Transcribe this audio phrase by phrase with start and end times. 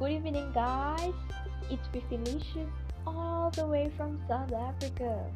[0.00, 1.12] Good evening, guys.
[1.70, 2.70] It's Felicious
[3.06, 5.26] all the way from South Africa.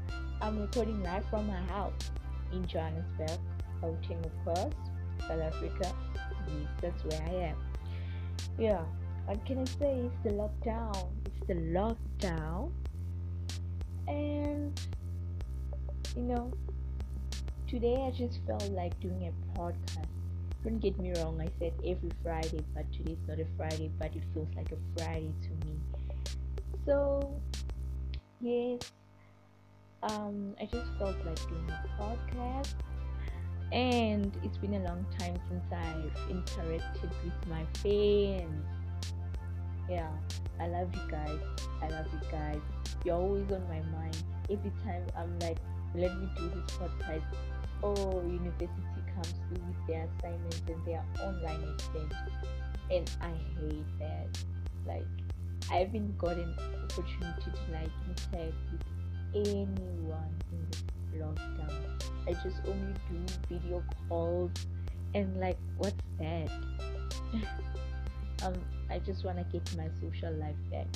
[0.40, 2.10] I'm recording live from my house
[2.50, 3.38] in Johannesburg,
[3.82, 4.74] Gauteng, of course,
[5.28, 5.92] South Africa.
[6.48, 7.56] Yes, that's where I am.
[8.58, 8.82] Yeah,
[9.26, 10.00] what can I say?
[10.06, 11.10] It's the lockdown.
[11.26, 12.72] It's the lockdown.
[14.08, 14.80] And,
[16.16, 16.50] you know,
[17.68, 20.08] today I just felt like doing a podcast
[20.64, 24.22] don't get me wrong, I said every Friday, but today's not a Friday, but it
[24.32, 25.76] feels like a Friday to me.
[26.86, 27.30] So,
[28.40, 28.80] yes,
[30.02, 32.72] um, I just felt like doing a podcast,
[33.72, 38.64] and it's been a long time since I've interacted with my fans.
[39.90, 40.08] Yeah,
[40.58, 41.40] I love you guys.
[41.82, 42.60] I love you guys.
[43.04, 44.16] You're always on my mind.
[44.50, 45.58] Every time I'm like,
[45.94, 47.24] let me do this podcast.
[47.82, 48.93] Oh, university
[49.50, 52.14] with their assignments and their online exams
[52.90, 54.38] and i hate that.
[54.86, 55.06] Like
[55.70, 58.82] i haven't gotten opportunity to like interact with
[59.34, 60.82] anyone in this
[61.16, 62.02] lockdown.
[62.28, 64.50] I just only do video calls.
[65.14, 66.50] And like what's that?
[68.42, 68.54] Um
[68.90, 70.86] i just want to get my social life back.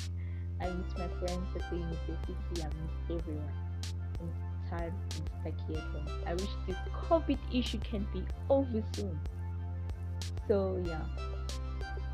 [0.61, 3.68] I miss my friends at the university i miss everyone
[4.69, 6.07] time in stuck home.
[6.25, 6.77] I wish this
[7.09, 9.19] COVID issue can be over soon.
[10.47, 11.01] So yeah,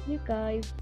[0.07, 0.73] you guys,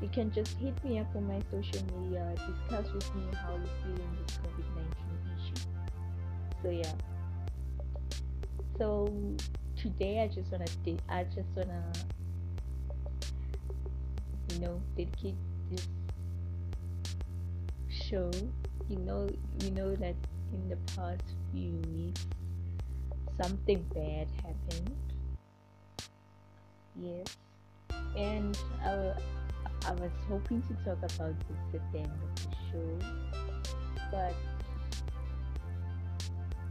[0.00, 3.68] you can just hit me up on my social media, discuss with me how you
[3.82, 5.66] feel in this COVID nineteen issue.
[6.62, 6.92] So yeah.
[8.78, 9.12] So
[9.76, 11.92] today I just wanna de- I just wanna
[14.52, 15.36] you know dedicate
[15.70, 15.86] this
[17.88, 18.30] show.
[18.88, 19.28] You know
[19.62, 20.16] you know that
[20.52, 22.26] in the past few weeks
[23.40, 24.96] something bad happened.
[26.96, 27.36] Yes.
[28.16, 29.14] And I,
[29.86, 32.98] I was hoping to talk about this at the end of the show
[34.10, 34.34] but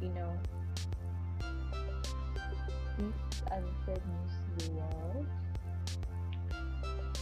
[0.02, 0.34] you know
[2.98, 5.26] this as news to the world.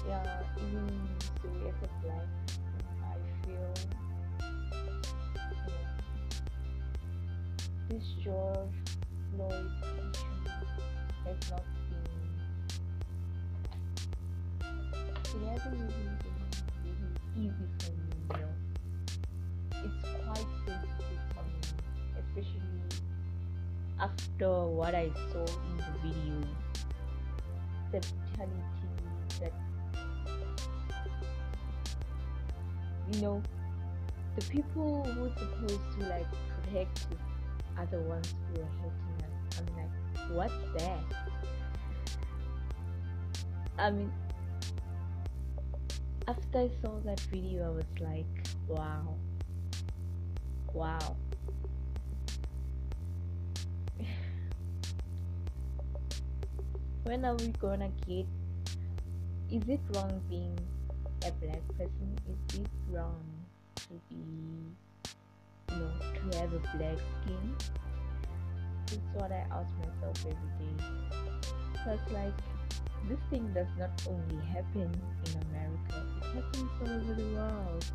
[0.07, 1.07] Yeah even
[1.41, 2.57] the way of life
[3.03, 3.73] I feel
[7.89, 8.57] this George
[9.31, 10.51] Floyd issue
[11.25, 12.17] has not been
[15.23, 16.17] it hasn't been
[17.37, 18.53] really easy for me, you know.
[19.71, 21.59] It's quite sensitive for me,
[22.19, 22.77] especially
[24.01, 26.37] after what I saw in the video.
[27.91, 27.99] The
[28.35, 28.87] brutality
[29.39, 29.53] that
[33.13, 33.41] you know
[34.35, 36.27] the people who are supposed to like
[36.63, 37.07] protect
[37.77, 39.31] are the ones who are hating us.
[39.59, 39.91] I'm like,
[40.31, 41.03] what's that?
[43.77, 44.11] I mean,
[46.27, 48.25] after I saw that video, I was like,
[48.67, 49.15] wow,
[50.73, 51.15] wow.
[57.03, 58.25] when are we gonna get?
[59.49, 60.59] Is it wrong being
[61.25, 62.17] a black person?
[62.27, 63.23] Is it wrong
[63.75, 64.25] to be
[65.77, 67.55] know, to have a black skin?
[68.87, 70.83] It's what I ask myself every day.
[71.73, 72.33] Because, like,
[73.07, 74.91] this thing does not only happen
[75.25, 77.85] in America, it happens all over the world.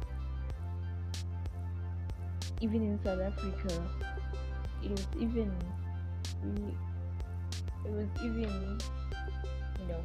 [2.60, 3.82] Even in South Africa,
[4.82, 5.52] it was even
[7.84, 8.78] it was even
[9.80, 10.02] you know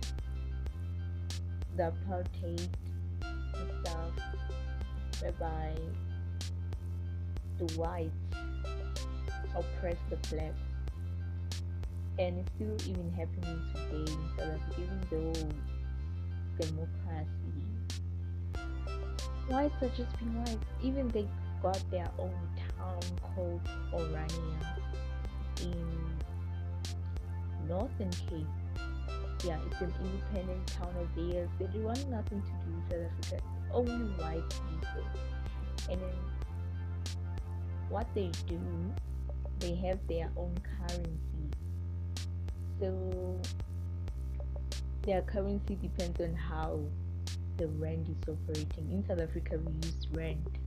[1.76, 2.70] the apartheid
[3.82, 4.12] stuff
[5.22, 5.74] whereby
[7.58, 8.12] the whites
[9.56, 10.60] oppress the blacks.
[12.20, 15.34] And it's still even happening today in South Africa, even though
[16.60, 17.58] democracy.
[19.48, 20.58] Whites are just being white.
[20.82, 21.28] Even they
[21.62, 22.36] got their own
[22.78, 23.00] town
[23.36, 23.62] called
[23.94, 24.78] Orania
[25.62, 25.86] in
[27.68, 28.48] Northern Cape.
[29.46, 31.50] Yeah, it's an independent town of theirs.
[31.60, 33.44] They want nothing to do with South Africa.
[33.72, 35.06] Only white people.
[35.92, 36.37] And then
[37.90, 38.60] what they do,
[39.60, 41.12] they have their own currency.
[42.80, 43.40] So
[45.04, 46.80] their currency depends on how
[47.58, 48.92] the rand is operating.
[48.92, 50.60] In South Africa, we use rand.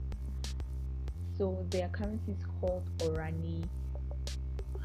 [1.37, 3.63] So their currency is called Orani.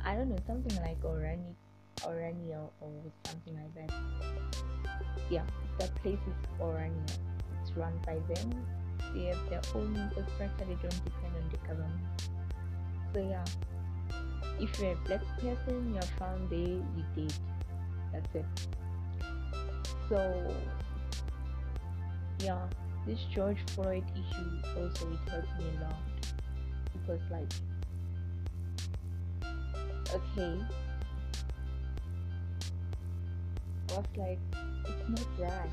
[0.05, 1.55] I don't know, something like Orani,
[2.03, 2.93] Orania or
[3.25, 3.95] something like that.
[5.31, 5.43] Yeah,
[5.79, 7.19] that place is Orania.
[7.61, 8.53] It's run by them.
[9.15, 10.65] They have their own infrastructure.
[10.65, 11.26] They don't depend
[13.17, 13.45] So yeah,
[14.61, 17.33] if you're a black person, you're found there, you did.
[18.13, 18.45] That's it.
[20.09, 20.55] So
[22.41, 22.59] yeah,
[23.07, 25.97] this George Floyd issue also it hurt me a lot.
[26.93, 27.53] Because like
[30.15, 30.61] okay.
[33.89, 34.39] I was like
[34.85, 35.71] it's not right.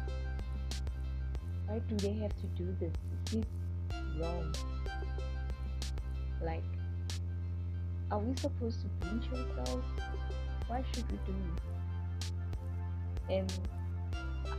[1.68, 2.94] Why do they have to do this?
[3.26, 3.46] Is this
[4.18, 4.54] wrong
[6.46, 6.64] like
[8.12, 9.86] are we supposed to pinch ourselves
[10.68, 11.74] why should we do it
[13.30, 13.54] and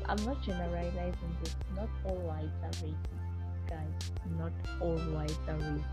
[0.07, 1.57] I'm not generalizing this.
[1.75, 4.13] Not all whites are racist, guys.
[4.39, 5.85] Not all whites are racist.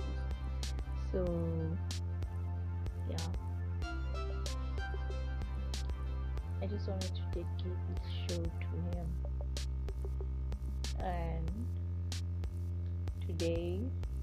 [1.12, 1.26] So,
[3.10, 3.18] yeah.
[6.62, 9.08] I just wanted to dedicate this show to him.
[11.00, 11.52] And
[13.26, 13.80] today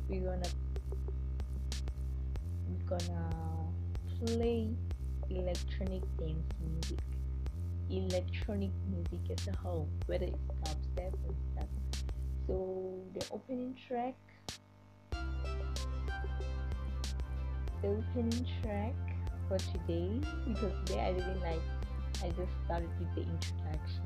[0.08, 0.48] we're gonna
[2.88, 3.30] gonna
[4.24, 4.70] play
[5.30, 6.98] electronic dance music
[7.90, 11.68] electronic music as a whole, whether it's dubstep and stuff.
[12.46, 14.14] So the opening track,
[17.82, 18.94] the opening track
[19.48, 21.62] for today, because today I didn't like,
[22.22, 24.04] I just started with the introduction.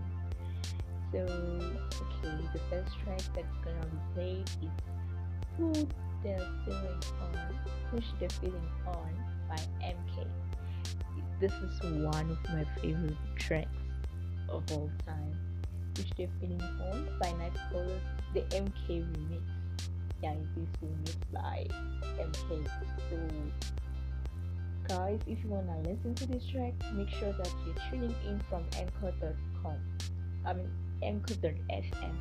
[1.12, 4.70] So okay, the first track that's gonna be played is
[5.58, 7.54] "Put the Feeling On,"
[7.90, 9.12] "Push the Feeling On"
[9.48, 10.26] by MK
[11.42, 13.68] this is one of my favorite tracks
[14.48, 15.36] of all time,
[15.98, 17.98] which they're feeling on by Nightcrawler,
[18.32, 19.42] the MK remix.
[20.22, 21.66] Yeah, this remixed by
[22.20, 22.68] MK.
[23.10, 23.18] So,
[24.86, 28.62] guys, if you wanna listen to this track, make sure that you're tuning in from
[28.76, 29.78] Anchor.com.
[30.46, 30.70] I mean
[31.02, 32.14] Anchor.fm.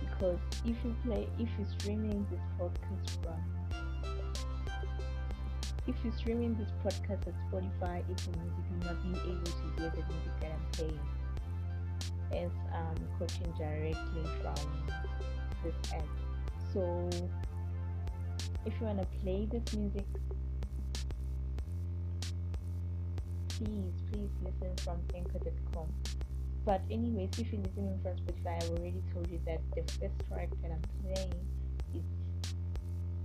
[0.00, 3.40] Because if you play, if you're streaming this podcast from
[5.86, 9.80] if you're streaming this podcast at Spotify, it means you will not be able to
[9.80, 11.00] hear the music that I'm playing
[12.32, 14.86] as I'm coaching directly from
[15.64, 16.04] this app.
[16.72, 17.10] So
[18.66, 20.06] if you want to play this music,
[23.48, 25.88] please, please listen from anchor.com.
[26.64, 30.50] But anyways, if you're listening from Spotify, I've already told you that the first track
[30.62, 31.32] that I'm playing
[31.94, 32.04] is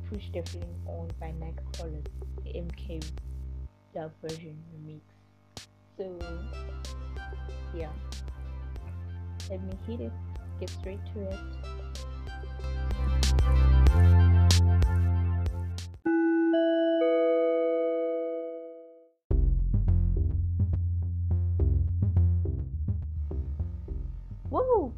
[0.09, 2.07] Push the Feeling On by Nightcrawlers,
[2.43, 3.03] the MK
[3.93, 5.01] dub version remix.
[5.97, 6.17] So,
[7.75, 7.91] yeah.
[9.49, 10.11] Let me hit it,
[10.59, 11.39] get straight to it.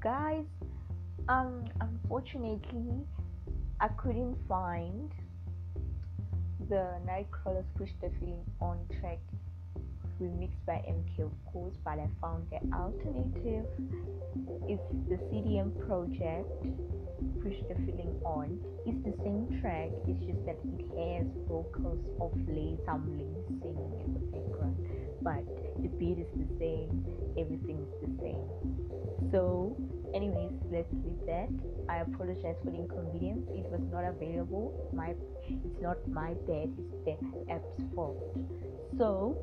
[0.07, 0.45] Guys!
[1.27, 3.03] Um, unfortunately,
[3.81, 5.11] I couldn't find
[6.69, 9.19] the Nightcrawlers Push the Feeling on track
[10.21, 13.65] remixed by MK, of course, but I found the alternative.
[14.69, 16.47] It's the CDM project
[17.43, 18.57] Push the Feeling On.
[18.85, 24.13] It's the same track, it's just that it has vocals of Lay Samling singing in
[24.13, 24.77] the background,
[25.21, 25.43] but
[25.81, 27.05] the beat is the same,
[27.37, 28.47] everything is the same.
[29.31, 29.75] So,
[30.13, 31.49] anyways, let's leave that.
[31.89, 33.47] I apologize for the inconvenience.
[33.51, 34.89] It was not available.
[34.93, 35.13] My,
[35.47, 36.69] it's not my bad.
[37.05, 38.17] It's the app's fault.
[38.97, 39.37] So,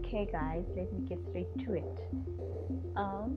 [0.00, 1.98] okay, guys, let me get straight to it.
[2.96, 3.36] Um,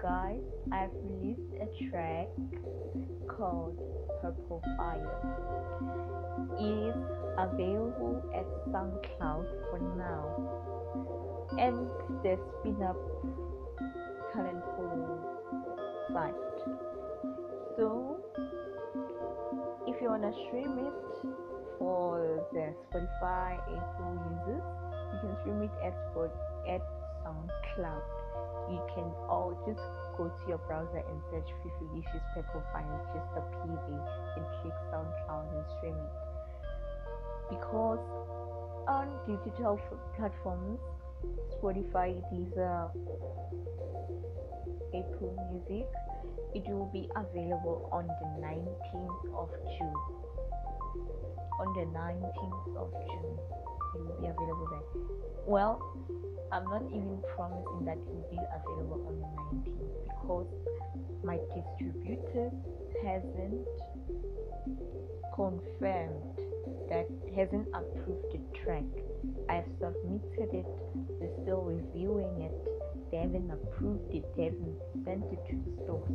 [0.00, 0.40] guys,
[0.72, 2.28] I've released a track
[3.28, 3.78] called
[4.20, 5.08] Purple Fire.
[6.58, 6.94] It is
[7.38, 10.22] available at SoundCloud for now,
[11.58, 11.88] and
[12.22, 12.96] the spin up
[14.34, 14.92] talentful
[16.12, 16.34] site.
[17.76, 18.18] So,
[19.86, 21.28] if you wanna stream it
[21.78, 24.64] for the Spotify Apple users,
[25.12, 25.94] you can stream it at
[26.68, 26.82] at
[27.24, 28.02] SoundCloud.
[28.70, 29.80] You can all just
[30.16, 33.86] go to your browser and search Fifilicious Purple Fire, just a PV,
[34.36, 36.12] and click SoundCloud and stream it.
[37.50, 38.00] Because
[38.88, 39.78] on digital
[40.16, 40.80] platforms,
[41.56, 42.90] Spotify, Deezer,
[44.94, 45.88] Apple Music,
[46.54, 49.94] it will be available on the 19th of June.
[51.60, 53.38] On the 19th of June,
[53.94, 55.02] it will be available there.
[55.46, 55.82] Well,
[56.52, 60.46] I'm not even promising that it will be available on the 19th because
[61.24, 62.50] my distributor
[63.02, 63.66] hasn't
[65.34, 66.22] confirmed
[66.88, 68.84] that hasn't approved the track.
[69.48, 70.66] I've submitted it,
[71.18, 72.72] they're still reviewing it
[73.12, 76.08] they haven't approved it, they haven't sent it to the store.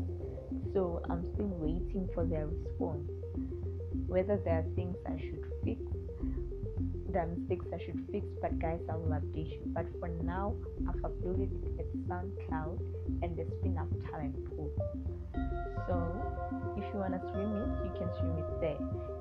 [0.74, 3.08] So I'm still waiting for their response.
[4.08, 5.80] Whether there are things I should fix
[7.12, 9.62] the mistakes I should fix, but guys, I will update you.
[9.68, 10.54] But for now,
[10.88, 12.80] I've uploaded it at SoundCloud
[13.24, 14.72] and the Spin Up Talent Pool.
[15.88, 15.96] So
[16.76, 18.78] if you want to stream it, you can stream it there.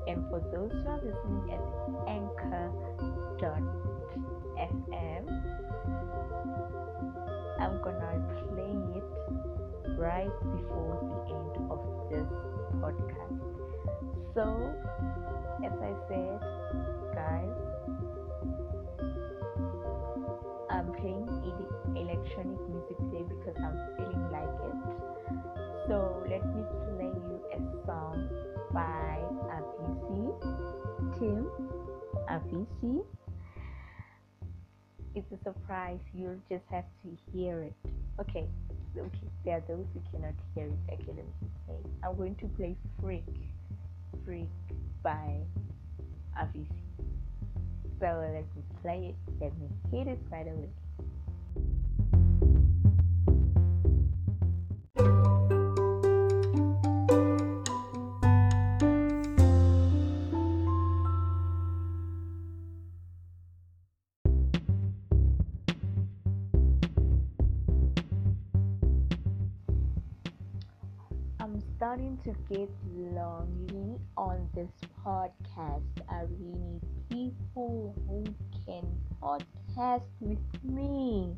[0.09, 1.62] And for those who are listening at
[2.09, 2.87] anchor.fm,
[7.59, 8.12] I'm gonna
[8.50, 9.05] play it
[9.99, 12.28] right before the end of this
[12.83, 13.40] podcast.
[14.35, 14.45] So,
[15.64, 17.49] as I said, guys,
[20.68, 21.26] I'm playing
[21.96, 24.76] electronic music today because I'm feeling like it.
[25.88, 28.28] So, let me play you a song
[28.70, 29.16] by
[29.49, 30.28] Avicii,
[31.18, 31.49] Tim
[32.28, 33.02] Avicii.
[35.14, 37.75] It's a surprise, you'll just have to hear it.
[38.20, 38.46] Okay,
[38.94, 40.92] okay, there are those who cannot hear it.
[40.92, 41.23] Okay, let me
[41.66, 41.78] play.
[42.04, 43.25] I'm going to play Freak,
[44.26, 44.50] Freak
[45.02, 45.40] by
[46.38, 46.66] Avicii.
[47.99, 50.69] So let me play it, let me hit it right away.
[72.25, 74.70] To get lonely on this
[75.04, 75.82] podcast.
[76.08, 76.80] I really
[77.11, 78.25] need people who
[78.64, 78.85] can
[79.23, 81.35] podcast with me.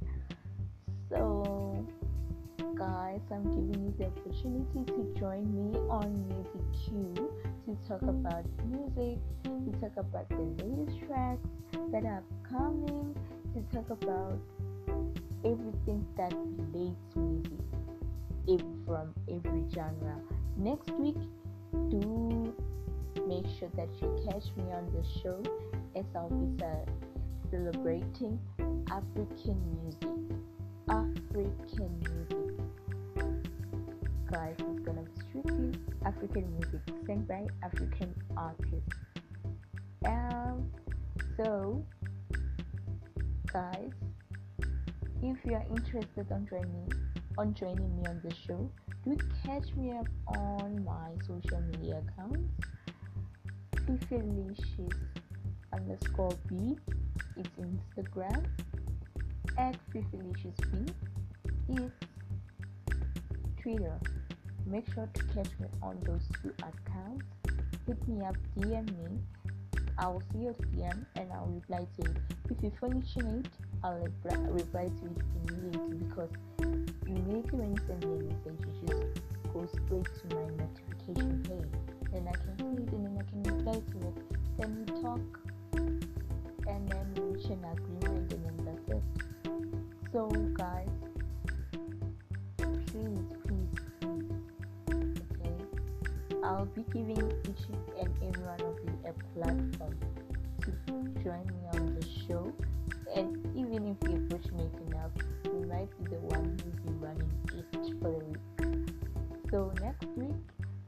[1.08, 1.87] So,
[2.76, 7.14] guys, I'm giving you the opportunity to join me on Music Q
[7.66, 11.49] to talk about music, to talk about the latest tracks
[11.92, 13.14] that are coming,
[13.54, 14.38] to talk about
[15.44, 17.58] everything that relates music
[18.87, 20.16] from every genre.
[20.59, 21.15] Next week,
[21.88, 22.53] do
[23.29, 25.41] make sure that you catch me on the show
[25.95, 26.61] as I'll be
[27.49, 28.41] celebrating
[28.91, 30.09] African music.
[30.88, 32.59] African music.
[34.33, 38.97] Guys, it's gonna be strictly African music sung by African artists.
[40.03, 40.69] And
[41.37, 41.85] so,
[43.53, 43.93] guys,
[45.23, 46.93] if you are interested on joining
[47.38, 48.69] on joining me on the show.
[49.09, 52.53] Do catch me up on my social media accounts.
[53.87, 54.93] Fifilicious
[55.73, 56.77] underscore B.
[57.38, 58.45] It's Instagram.
[59.57, 60.93] At Fifilicious B.
[61.71, 61.91] It's
[63.62, 63.99] Twitter.
[64.67, 67.25] Make sure to catch me on those two accounts.
[67.87, 69.21] Hit me up, DM me.
[69.97, 72.17] I will see your DM and I'll reply to it.
[72.50, 73.49] If you finish it,
[73.85, 73.99] I'll
[74.49, 76.30] reply to it immediately because
[77.06, 82.11] immediately when you send me a message, you just go straight to my notification page.
[82.12, 84.16] Then I can see it and then I can reply to it.
[84.58, 85.20] Then we talk
[86.66, 89.02] and then we reach an agreement and then that's it.
[90.12, 90.88] So guys,
[92.58, 94.25] please, please, please,
[95.40, 95.56] okay.
[96.42, 99.97] I'll be giving each and every one of you a platform
[100.62, 100.70] to
[101.23, 102.52] join me on the show
[103.15, 105.11] and even if you're fortunate enough
[105.45, 108.81] you might be the one who'll be running it for the week.
[109.50, 110.37] So next week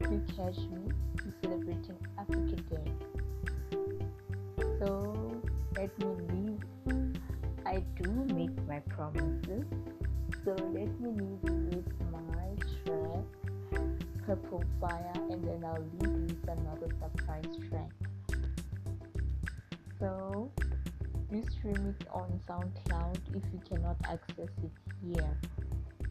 [0.01, 2.91] you catch me to celebrating africa day.
[4.79, 5.41] So
[5.75, 7.15] let me leave.
[7.65, 9.65] I do make my promises.
[10.43, 13.23] So let me leave you with my track
[14.25, 17.91] purple fire and then i'll leave you with another surprise track.
[19.99, 20.51] So
[21.31, 24.71] you stream it on SoundCloud if you cannot access it
[25.01, 25.37] here.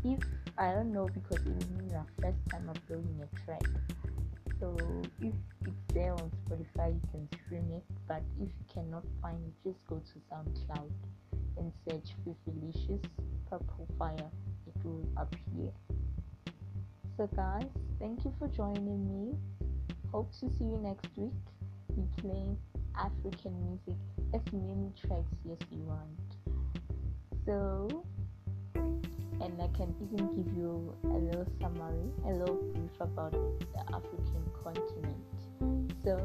[0.03, 0.19] If
[0.57, 3.63] I don't know because it is your first time uploading a track.
[4.59, 4.77] So
[5.21, 5.35] if
[5.67, 9.79] it's there on Spotify you can stream it, but if you cannot find it, just
[9.87, 10.91] go to SoundCloud
[11.59, 13.05] and search Fifilicious
[13.49, 14.31] Purple Fire.
[14.67, 15.73] It will appear.
[17.17, 19.37] So guys, thank you for joining me.
[20.13, 21.33] Hope to see you next week.
[21.95, 22.57] Be playing
[22.97, 24.01] African music
[24.35, 26.31] as many tracks as you want.
[27.47, 28.05] So,
[28.75, 34.45] and I can even give you a little summary, a little brief about the African
[34.63, 35.17] continent.
[36.05, 36.17] So,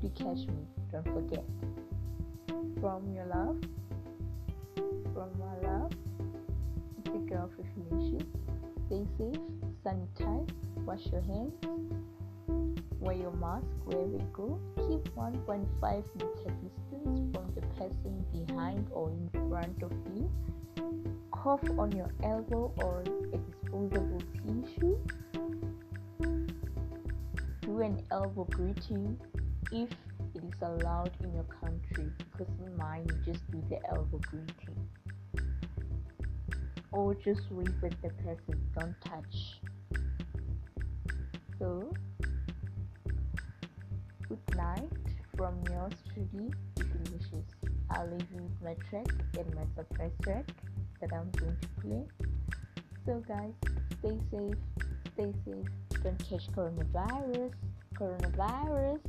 [0.00, 1.44] do catch me, don't forget.
[2.80, 3.58] From your love,
[5.12, 5.92] from my love,
[6.98, 8.24] it's a girl for Felicia.
[8.86, 9.40] Stay safe,
[9.84, 10.50] sanitize,
[10.84, 11.54] wash your hands,
[13.06, 14.58] wear your mask wherever you go.
[14.76, 20.28] Keep 1.5 meter distance from the person behind or in front of you.
[21.30, 24.98] Cough on your elbow or a disposable tissue.
[27.60, 29.16] Do an elbow greeting
[29.70, 29.90] if
[30.34, 34.88] it is allowed in your country because in mine you just do the elbow greeting.
[36.90, 39.60] Or just wave with the person, don't touch.
[41.60, 41.92] So
[44.28, 44.88] good night
[45.36, 47.46] from yours truly, delicious.
[47.90, 49.06] I'll leave you with my track
[49.38, 50.44] and my surprise track
[51.00, 52.02] that I'm going to play.
[53.04, 53.52] So guys,
[53.98, 54.54] stay safe,
[55.12, 57.52] stay safe, don't catch coronavirus,
[57.94, 59.00] coronavirus.